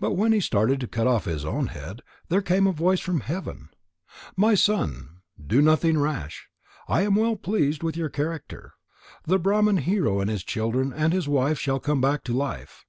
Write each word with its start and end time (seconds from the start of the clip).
But 0.00 0.14
when 0.14 0.32
he 0.32 0.40
started 0.40 0.80
to 0.80 0.88
cut 0.88 1.06
off 1.06 1.24
his 1.26 1.44
own 1.44 1.68
head, 1.68 2.02
there 2.30 2.42
came 2.42 2.66
a 2.66 2.72
voice 2.72 2.98
from 2.98 3.20
heaven: 3.20 3.68
"My 4.36 4.56
son, 4.56 5.20
do 5.40 5.62
nothing 5.62 5.96
rash. 5.96 6.48
I 6.88 7.02
am 7.02 7.14
well 7.14 7.36
pleased 7.36 7.84
with 7.84 7.96
your 7.96 8.08
character. 8.08 8.74
The 9.22 9.38
Brahman 9.38 9.76
Hero 9.76 10.18
and 10.18 10.28
his 10.28 10.42
children 10.42 10.92
and 10.92 11.12
his 11.12 11.28
wife 11.28 11.60
shall 11.60 11.78
come 11.78 12.00
back 12.00 12.24
to 12.24 12.32
life." 12.32 12.86